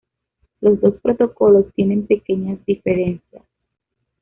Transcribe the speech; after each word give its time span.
Los 0.61 0.81
dos 0.81 0.95
protocolos 0.99 1.71
tienen 1.75 2.07
pequeñas 2.07 2.57
diferencias. 2.65 3.43